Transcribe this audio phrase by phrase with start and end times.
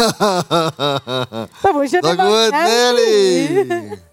[1.62, 2.52] da musst du ja nicht gut.
[2.52, 3.98] Nelly.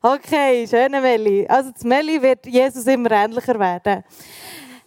[0.00, 1.44] Okay, schöne Melli.
[1.48, 4.04] Also das Melli wird Jesus immer ähnlicher werden.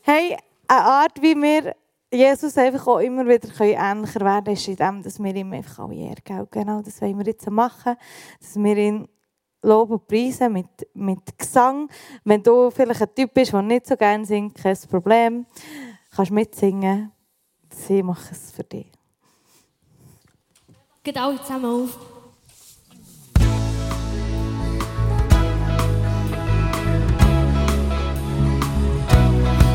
[0.04, 0.38] Hey,
[0.68, 1.76] eine Art, wie wir
[2.14, 5.80] Jesus einfach auch immer wieder ähnlicher werden können, ist in dem, dass wir ihm einfach
[5.80, 6.48] alle Ehre geben.
[6.50, 7.98] Genau, das wollen wir jetzt machen.
[8.40, 9.08] Dass wir ihn
[9.62, 11.90] loben und preisen mit, mit Gesang.
[12.24, 15.46] Wenn du vielleicht ein Typ bist, der nicht so gerne singt, kein Problem.
[16.16, 17.12] Kannst mitsingen.
[17.70, 18.92] Sie machen es für dich.
[21.04, 21.98] Alle zusammen auf.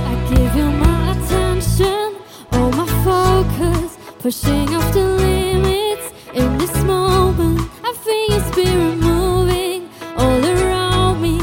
[0.04, 2.14] I give you my attention,
[2.52, 7.60] all my focus, pushing off the limits in this moment.
[7.82, 11.40] I feel your spirit moving all around me.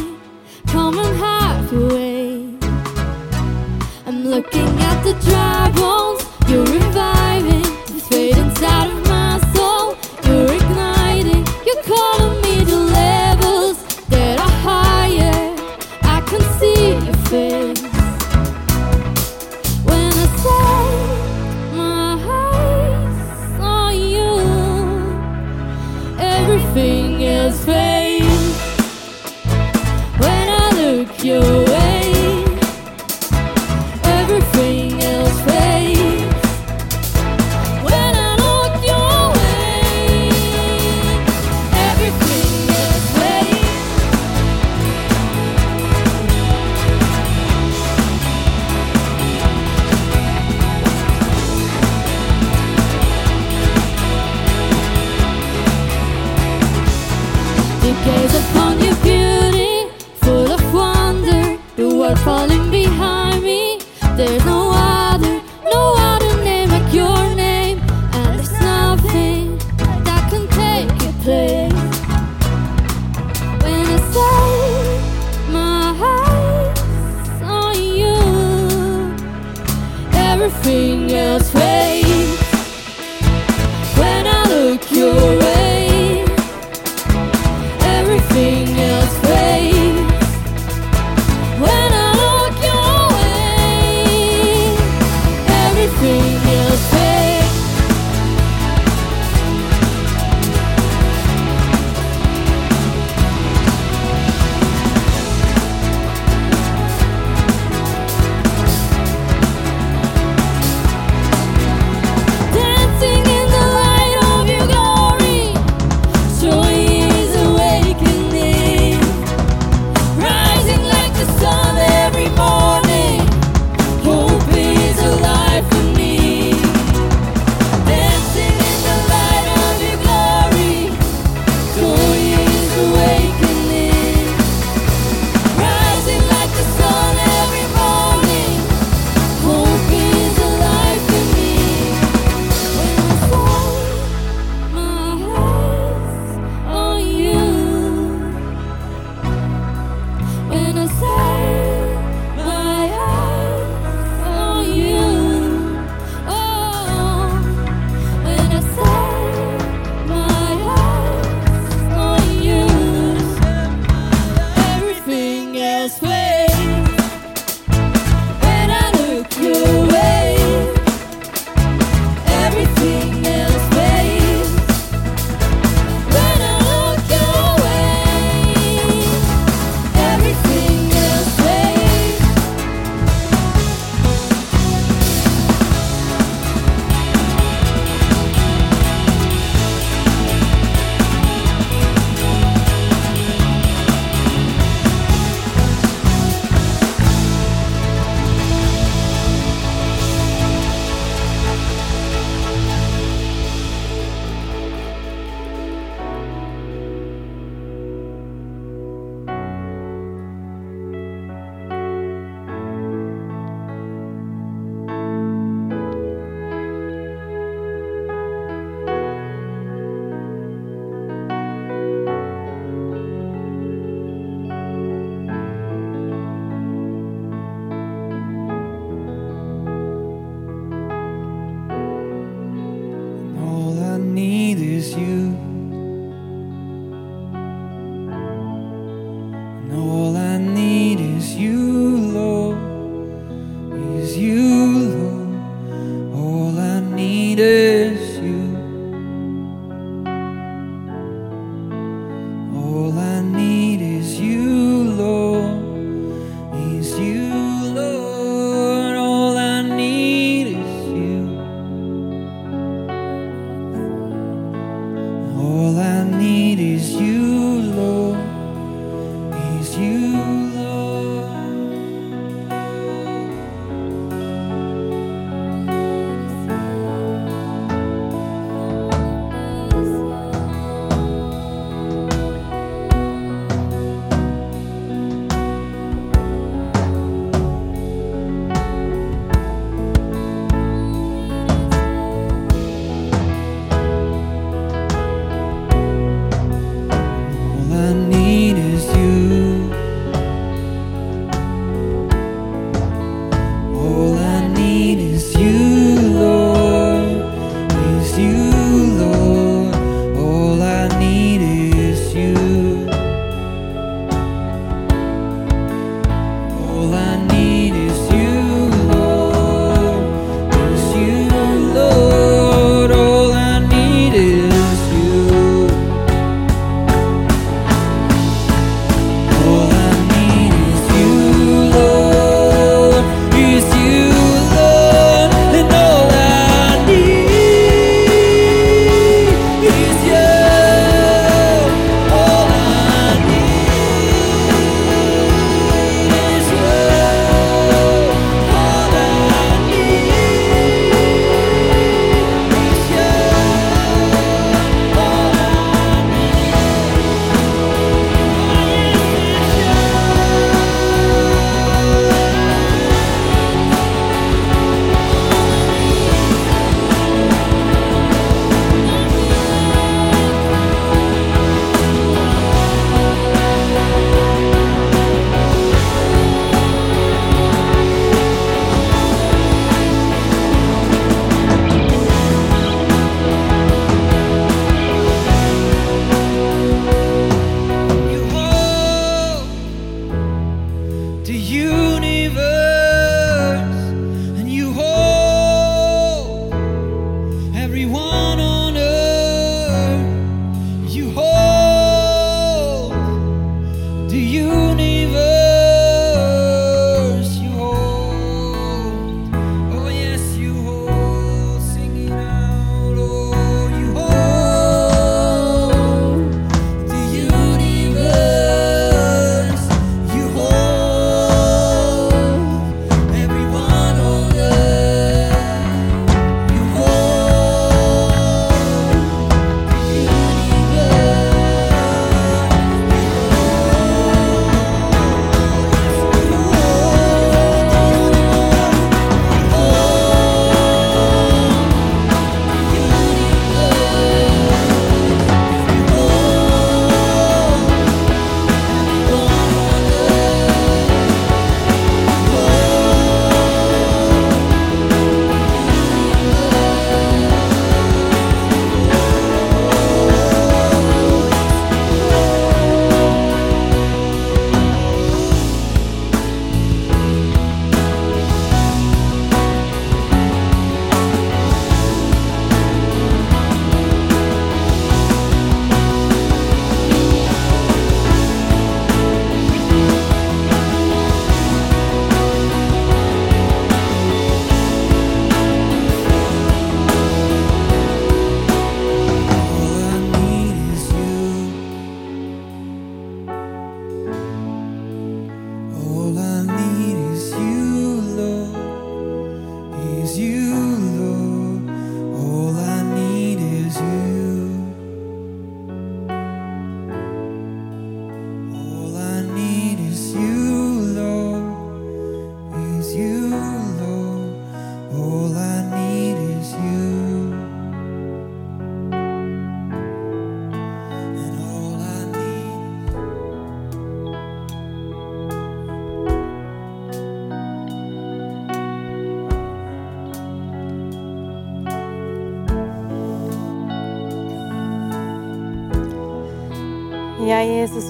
[0.67, 2.57] Come and have your way.
[4.07, 7.22] I'm looking at the dry bones you're reviving.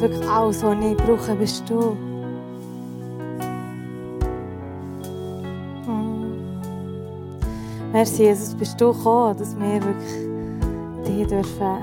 [0.04, 1.96] wirklich alles, was ich brauche, bist du.
[5.88, 6.36] Mhm.
[7.94, 11.78] Merci, Jesus, bist du gekommen, dass wir wirklich dich dürfen,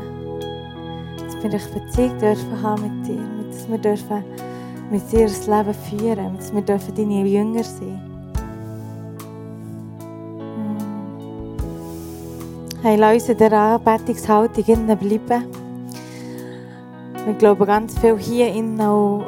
[1.17, 4.25] dass wir dich Beziehung dürfen haben mit dir, dass wir dürfen
[4.91, 8.01] mit dir das Leben führen, dass wir dürfen deine Jünger sein.
[10.59, 10.79] Mhm.
[12.83, 14.65] Hey, lass uns in dieser Anbetungshaltung
[14.99, 15.60] bleiben.
[17.31, 19.23] Ich glaube, ganz viel hier innen auch,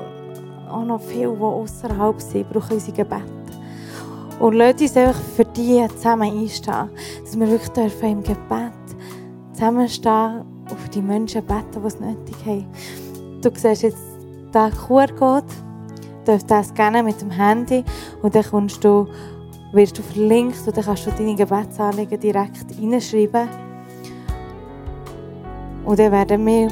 [0.69, 3.23] auch noch viel, die außerhalb sind, brauchen unsere Gebete.
[4.41, 6.91] Und lasst uns einfach für die zusammen einstehen.
[7.23, 8.73] Dass wir wirklich dürfen im Gebet
[9.53, 12.67] zusammenstehen und für die Menschen beten, die es nötig haben.
[13.41, 14.03] Du siehst jetzt
[14.53, 15.47] den QR-Code,
[16.25, 17.85] darfst das scannen mit dem Handy
[18.21, 19.07] und dann kommst du,
[19.73, 23.49] wirst du verlinkt und dann kannst du deine Gebetsanliegen direkt reinschreiben.
[25.85, 26.71] Und dann werden wir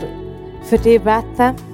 [0.70, 1.69] für dich beten.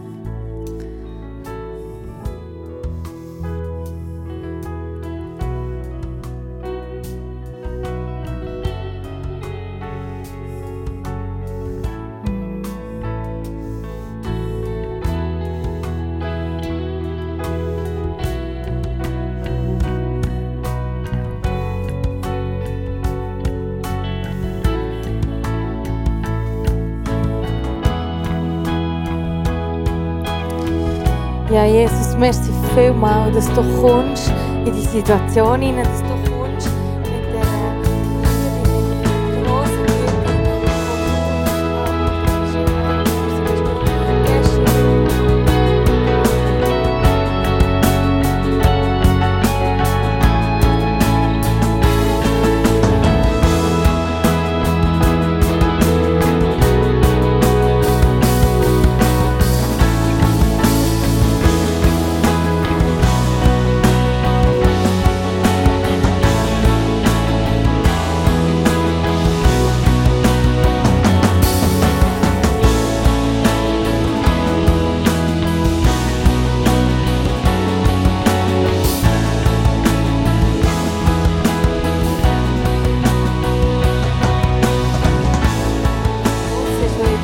[32.96, 34.32] Vielmal, dass du kommst
[34.64, 36.15] in die Situation hinein, dass du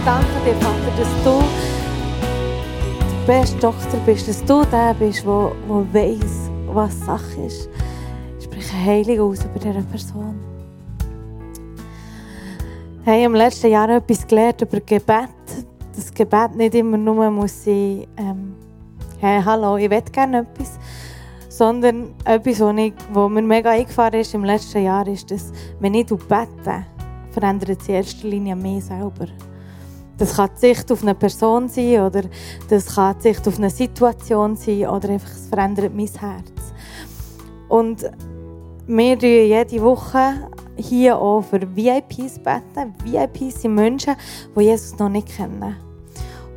[0.04, 1.42] danke dir, Vater, dass du
[3.26, 7.68] der beste Doktor bist, dass du der bist, der, der weiss, was Sache ist.
[8.38, 10.40] Ich spreche Heilig aus über diese Person.
[13.04, 15.28] Hey, im letzten Jahr etwas gelernt über Gebet.
[15.94, 18.54] Das Gebet nicht immer nur muss sein, ähm,
[19.20, 20.78] hey, hallo, ich will gerne etwas,
[21.48, 25.94] sondern etwas, was, ich, was mir mega eingefahren ist im letzten Jahr, ist, dass wenn
[25.94, 26.86] ich bete,
[27.30, 29.26] verändert es in erster Linie mich selber.
[30.18, 32.22] Das kann die Sicht auf eine Person sein oder
[32.68, 36.52] das kann die Sicht auf eine Situation sein oder einfach es verändert mein Herz.
[37.68, 38.10] Und
[38.86, 42.94] wir tun jede Woche hier auch für VIPs beten.
[43.04, 44.14] VIPs sind Menschen,
[44.56, 45.76] die Jesus noch nicht kennen.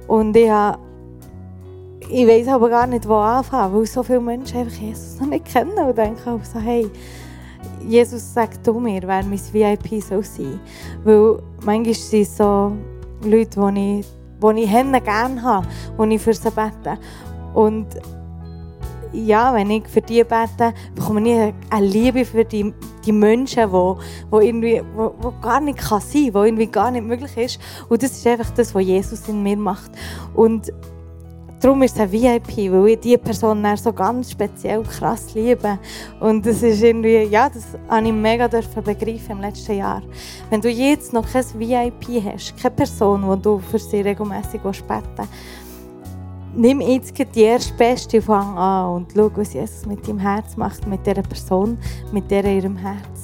[0.08, 0.80] Und ich, habe,
[2.10, 5.46] ich weiß aber gar nicht, wo anfangen, weil so viele Menschen einfach Jesus noch nicht
[5.46, 6.90] kennen und denken auch so, hey,
[7.88, 10.60] Jesus, sag du mir, wer mein VIP soll sein.
[11.04, 12.72] Weil manchmal sind so
[13.26, 14.06] Leute, die ich,
[14.42, 15.68] die ich gerne habe,
[16.00, 16.98] die ich für sie bete.
[17.54, 17.88] Und
[19.14, 22.74] ja, wenn ich für die bete, bekomme ich eine Liebe für die,
[23.06, 27.36] die Menschen, die, irgendwie, wo, wo gar nicht kann sein kann, irgendwie gar nicht möglich
[27.38, 27.60] ist.
[27.88, 29.92] Und das ist einfach das, was Jesus in mir macht.
[30.34, 30.72] Und
[31.66, 35.80] darum ist es ein VIP, weil ich diese Person dann so ganz speziell krass liebe.
[36.20, 40.04] Und das ist irgendwie, ja, das habe ich mega dürfen begreifen im letzten Jahr.
[40.52, 45.28] Wenn du jetzt noch kein VIP hast, keine Person, die du für sie regelmässig beten
[46.58, 50.88] nimm jetzt die erste beste Fang an und schau, was Jesus mit deinem Herz macht,
[50.88, 51.78] mit dieser Person,
[52.14, 53.24] mit in ihrem Herz.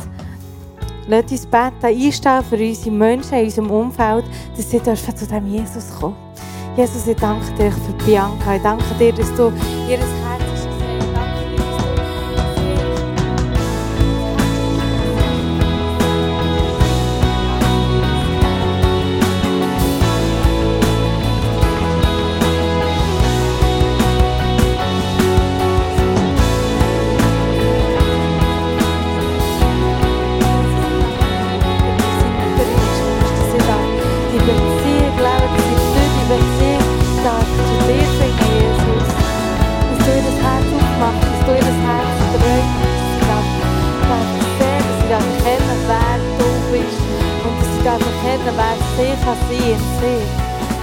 [1.08, 4.26] Lass uns beten, einstellen für unsere Menschen in unserem Umfeld,
[4.58, 6.31] dass sie dürfen zu diesem Jesus kommen.
[6.78, 8.56] Jesus, ich danke dir für Bianca.
[8.56, 9.52] Ich danke dir, dass du
[9.90, 10.51] ihr Herz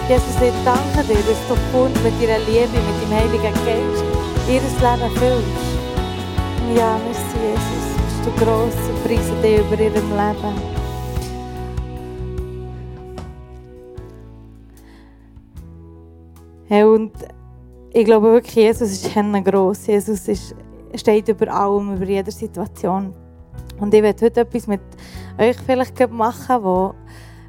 [0.08, 4.04] Jesus, ich danke dir, dass du kommst mit deiner Liebe, mit dem Heiligen Geist,
[4.48, 5.68] ihr Leben füllst.
[6.74, 7.84] Ja, merci, Jesus.
[8.06, 10.78] Bist du gross und preise dich über ihrem Leben.
[16.68, 17.12] Hey, und
[17.92, 19.86] ich glaube wirklich, Jesus ist gross.
[19.86, 20.54] Jesus ist,
[20.94, 23.12] steht über allem, über jeder Situation.
[23.78, 24.80] Und ich werde heute etwas mit
[25.38, 26.94] euch vielleicht machen, wo,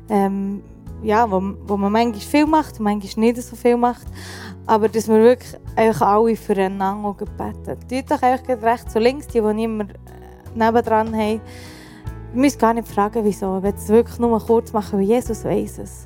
[0.09, 0.61] ähm,
[1.03, 4.07] ja, wo, wo man manchmal viel macht, manchmal nicht so viel macht.
[4.65, 7.79] Aber dass wir wirklich einfach alle füreinander beten.
[7.87, 9.93] Tut doch gerade rechts und links, die, die niemand
[10.55, 11.41] nebendran haben.
[12.33, 13.61] Ihr müsst gar nicht fragen, wieso.
[13.63, 16.05] Will es wirklich nur kurz machen, weil Jesus weiß es.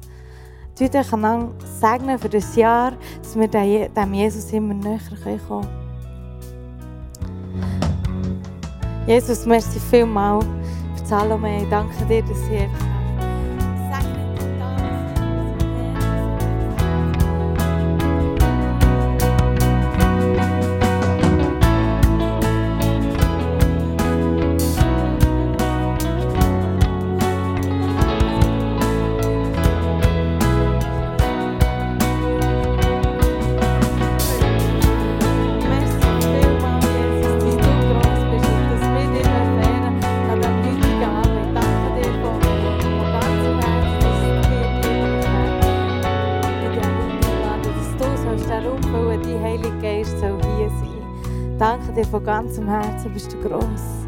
[0.78, 5.84] Tut euch einander segnen für das Jahr, dass wir dem Jesus immer näher kommen können.
[9.06, 10.46] Jesus, merci vielmals
[10.96, 11.64] für Salome.
[11.64, 12.93] Ich danke dir, dass sie einfach
[52.54, 54.03] von ganzem Herzen, bist du groß.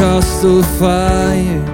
[0.00, 1.69] Pentecostal fire,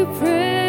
[0.00, 0.59] you pray.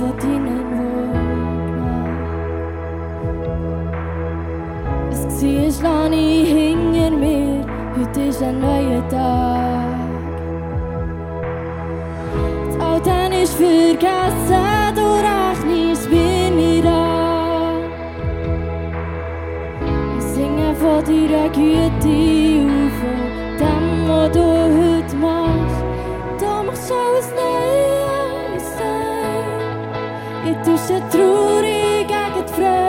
[0.00, 1.58] Deinen Worten.
[5.10, 7.64] Es war, lasse ich hinter mir,
[7.96, 9.98] heute ist ein neuer Tag.
[12.66, 17.82] Das Alte ist vergessen, du rechnest bei mir an.
[20.18, 22.18] Ich singe von deiner Güte
[22.64, 23.18] und von
[23.58, 25.57] dem, was du heute machst.
[30.68, 30.74] Neu.
[30.74, 31.62] Ich tausche
[32.36, 32.87] die Trauer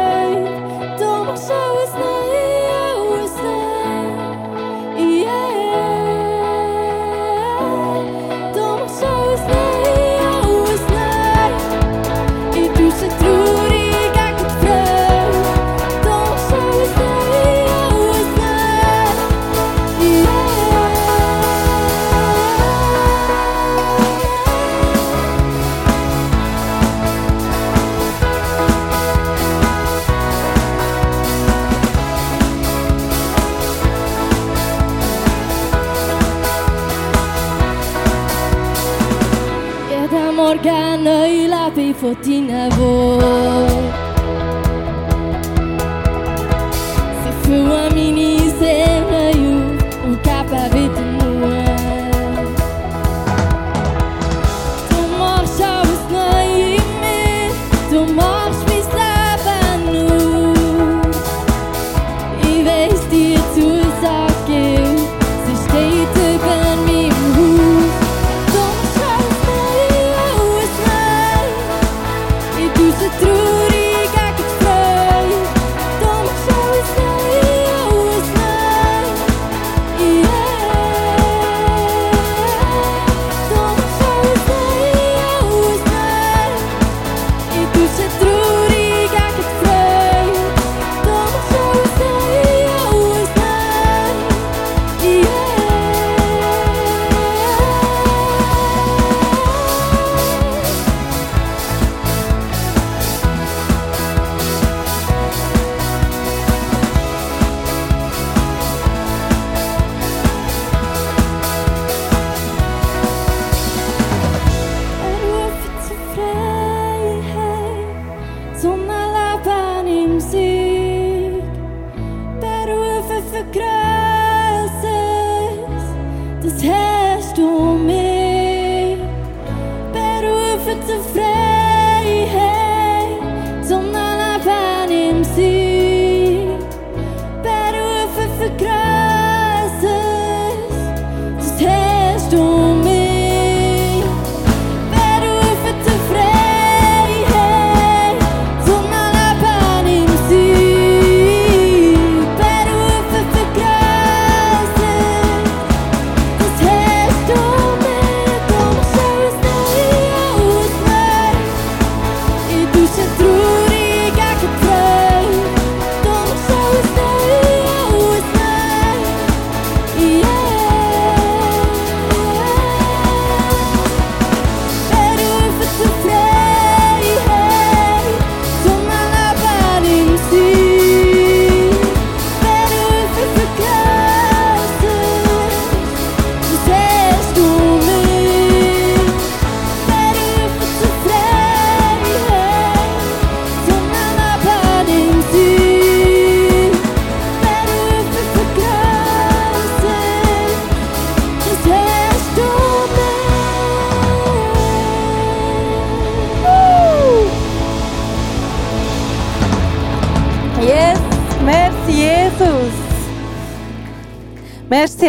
[42.01, 43.98] lebe ich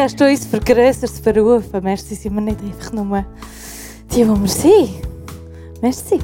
[0.01, 1.83] Merci hast du uns für Größeres berufen.
[1.83, 3.23] Merci sind wir nicht einfach nur
[4.11, 4.89] die, die wir sind.
[5.83, 6.19] Merci.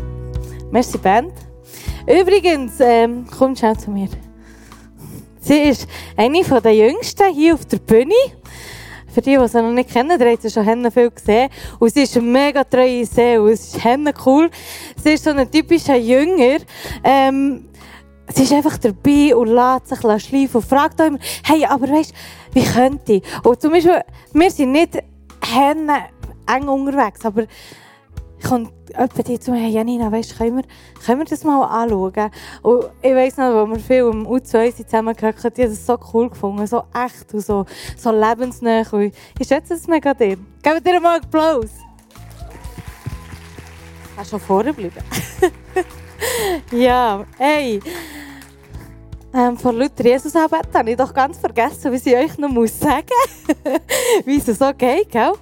[0.70, 1.34] Merci Band.
[2.06, 4.08] Übrigens, ähm, komm schnell zu mir.
[5.40, 8.14] Sie ist eine der Jüngsten hier auf der Bühne.
[9.12, 11.50] Für die, die sie noch nicht kennen, ihr sie schon viel gesehen.
[11.78, 13.50] Und sie ist eine mega treue Seele.
[13.50, 13.84] Es ist
[14.24, 14.48] cool.
[15.04, 16.60] Sie ist so ein typischer Jünger.
[17.04, 17.68] Ähm,
[18.34, 22.12] sie ist einfach dabei und lässt sich schleifen und fragt auch immer, hey, aber weißt
[22.52, 23.22] wie könnte ich?
[23.44, 24.00] Und zum Beispiel,
[24.32, 25.02] wir sind nicht
[25.44, 26.06] Henne
[26.46, 27.44] eng unterwegs, aber
[28.42, 30.62] kommt jemand die zu mir, hey Janina, weißt, können,
[31.04, 32.30] können wir das mal anschauen?
[32.62, 35.86] Und ich weiss noch, als wir viel im U2 sind zusammengehört haben, die haben das
[35.86, 37.66] so cool gefunden, so echt und so,
[37.96, 38.82] so lebensnah.
[39.38, 40.36] Ich schätze es mega dir.
[40.62, 41.70] Gebt dir mal einen Applaus.
[44.14, 45.02] Kannst schon vorne bleiben.
[46.72, 47.80] ja, hey.
[49.34, 52.78] Ähm, vor lauter Jesus anbeten habe ich doch ganz vergessen, was ich euch noch muss
[52.78, 53.06] sagen
[53.46, 53.56] muss.
[54.24, 55.32] wie es so geht, gell?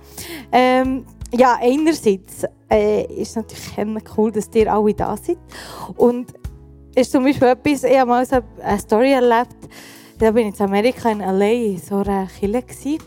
[0.50, 5.38] Ähm, ja, einerseits äh, ist es natürlich cool, dass ihr alle da seid.
[5.96, 6.32] Und
[6.94, 9.56] ist zum Beispiel etwas, ich habe mal so eine Story erlebt,
[10.18, 11.44] da bin ich in Amerika in L.A.
[11.44, 12.98] in so einer gewesen.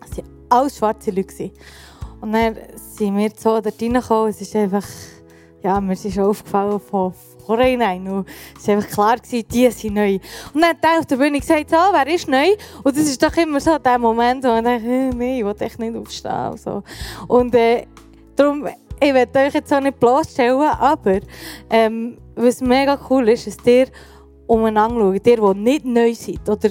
[0.00, 1.50] Es waren alles schwarze Leute.
[2.20, 4.30] Und dann sind wir so dort reingekommen.
[4.30, 4.86] Es ist einfach,
[5.62, 7.12] ja, mir ist aufgefallen von
[7.46, 8.06] vornherein.
[8.08, 10.18] Und es war einfach klar, gewesen, die sind neu.
[10.54, 12.48] Und dann hat er auf der Bühne gesagt, so, wer ist neu?
[12.82, 15.54] Und das ist doch immer so der Moment, wo man denkt, äh, nein, ich will
[15.60, 16.56] echt nicht aufstehen.
[16.56, 16.82] So.
[17.28, 17.86] und äh,
[18.36, 18.66] darum,
[19.00, 21.20] ich werde euch jetzt auch nicht bloßstellen, aber
[21.70, 23.86] ähm, was mega cool ist, ist, dass ihr
[24.46, 26.70] umeinander schaut, ihr, die nicht neu seid oder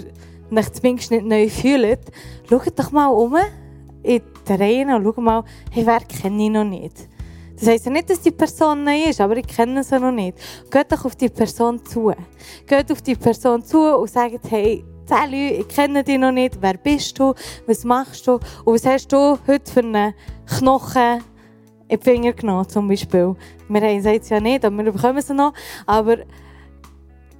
[0.51, 1.99] euch zumindest nicht neu fühlt,
[2.49, 3.35] schaut doch mal um
[4.03, 7.09] in die Reihen und schaut mal, hey, wer kenne ich noch nicht?
[7.61, 10.35] Das heisst ja nicht, dass die Person neu ist, aber ich kenne sie noch nicht.
[10.71, 12.11] Geht doch auf die Person zu.
[12.65, 16.57] Geht auf die Person zu und sagt, hey, Sally, ich kenne dich noch nicht.
[16.59, 17.35] Wer bist du?
[17.67, 18.39] Was machst du?
[18.65, 20.15] Und was hast du heute für einen
[20.47, 21.23] Knochen
[21.87, 23.35] in die Finger genommen, zum Beispiel?
[23.69, 25.53] Wir haben es ja nicht, aber wir bekommen sie noch.
[25.85, 26.17] Aber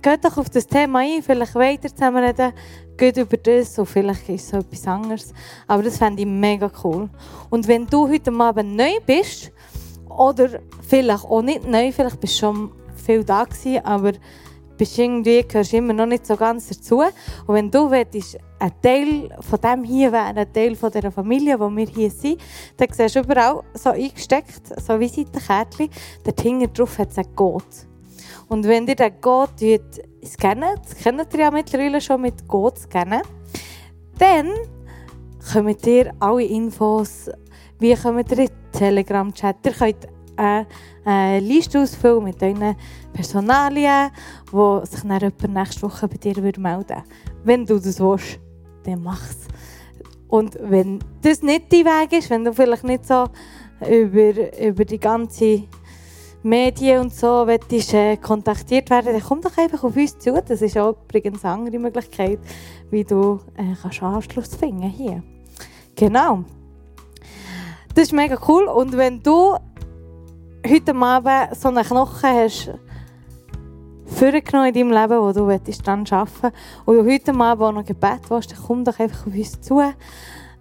[0.03, 2.53] geht doch auf das Thema ein, vielleicht weiter zusammenreden,
[2.95, 5.33] geht über das und vielleicht ist es etwas anderes.
[5.65, 7.09] Aber das fände ich mega cool.
[7.49, 9.51] Und wenn du heute Abend neu bist,
[10.17, 14.13] oder vielleicht auch nicht neu, vielleicht bist du schon viel da gewesen, aber
[14.77, 17.01] bist irgendwie, gehörst immer noch nicht so ganz dazu.
[17.01, 21.59] Und wenn du willst, ein Teil von dem hier wäre, ein Teil von dieser Familie,
[21.59, 22.41] wo wir hier sind,
[22.77, 25.89] dann siehst du überall so eingesteckt, so Visitenkärtchen,
[26.23, 27.87] dort hinten drauf hat es einen Gott.
[28.47, 29.53] Und wenn ihr den Gott
[30.25, 33.21] scannen, das kennt ihr ja mittlerweile schon mit Gott scannen,
[34.17, 34.49] dann
[35.53, 37.29] kommt ihr alle Infos,
[37.81, 39.57] wie kommt ihr in den Telegram-Chat.
[39.65, 42.75] Ihr könnt eine, Liste ausfüllen mit euren
[43.11, 44.11] Personalien,
[44.51, 47.03] wo sich dann jemand nächste Woche bei dir melden würde.
[47.43, 48.39] Wenn du das willst,
[48.83, 49.47] dann mach's.
[50.27, 53.25] Und wenn das nicht dein Weg ist, wenn du vielleicht nicht so
[53.81, 55.63] über, über die ganze
[56.43, 60.39] Medien und so willst, äh, kontaktiert werden, dann komm doch einfach auf uns zu.
[60.47, 62.39] Das ist auch übrigens eine andere Möglichkeit,
[62.91, 65.23] wie du äh, kannst Anschluss finden hier.
[65.95, 66.45] Genau.
[67.93, 68.65] Das ist mega cool.
[68.65, 69.55] Und wenn du
[70.67, 72.71] heute Abend so einen Knochen hast,
[74.05, 75.45] vorgenommen in deinem Leben, wo du
[75.83, 76.53] dran arbeiten willst,
[76.85, 79.81] und du heute Abend auch noch Gebet willst, dann komm doch einfach auf uns zu.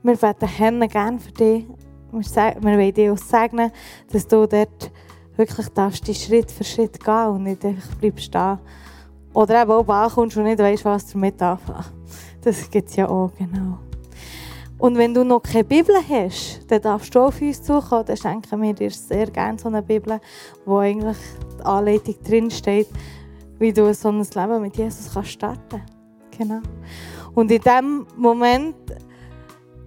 [0.03, 1.67] Wir Herren gerne für dich.
[2.11, 3.71] Wir, wollen dich auch segnen,
[4.13, 4.91] dass du dort
[5.37, 8.59] wirklich darfst, die Schritt für Schritt gehen und nicht einfach bleibst stehen.
[9.33, 11.85] Oder eben auch ankommst und nicht weißt, was damit anfangen.
[12.43, 13.79] Das gibt es ja auch, genau.
[14.81, 18.07] Und wenn du noch keine Bibel hast, dann darfst du auf uns zukommen.
[18.07, 20.19] Dann schenken wir dir sehr gerne so eine Bibel,
[20.65, 21.19] wo eigentlich
[21.59, 22.89] die Anleitung drinsteht,
[23.59, 25.83] wie du so ein Leben mit Jesus kannst starten
[26.37, 26.63] Genau.
[27.35, 28.75] Und in diesem Moment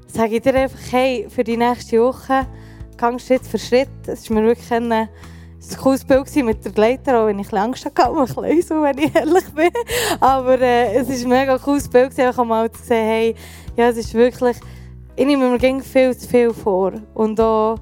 [0.05, 2.45] sage ich dir einfach, hey, für die nächste Woche,
[2.95, 3.89] gang Schritt für Schritt.
[4.05, 5.09] Es war mir wirklich ein,
[5.81, 9.49] cooles Bild mit der Gleiter, auch wenn ich Angst hatte, ein bisschen wenn ich ehrlich
[9.55, 9.71] bin.
[10.19, 13.35] Aber äh, es war ein mega cooles Bild, einfach mal zu sehen, hey,
[13.75, 14.57] ja, es ist wirklich
[15.15, 16.93] ich nehme mir viel zu viel vor.
[17.13, 17.77] Und auch,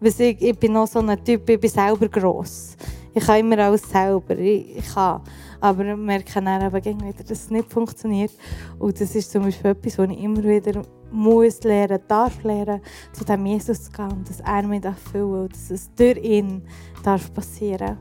[0.00, 2.76] ich, ich bin noch so ein Typ, ich bin selber gross.
[3.14, 5.22] Ich kann immer alles selber, ich, kann.
[5.60, 8.32] Aber ich merke dann eben wieder, dass es nicht funktioniert.
[8.78, 12.80] Und das ist zum Beispiel etwas, was ich immer wieder muss lernen, darf lernen,
[13.12, 16.62] zu dem Jesus zu gehen dass er mich erfüllen und dass es durch ihn
[17.04, 17.96] darf passieren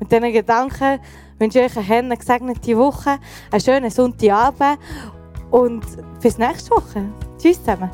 [0.00, 1.00] Mit diesen Gedanken
[1.38, 3.18] wünsche ich euch eine gesegnete Woche,
[3.50, 4.78] einen schönen Sonntagabend
[5.50, 5.84] und
[6.20, 7.04] bis nächste Woche.
[7.38, 7.90] Tschüss zusammen.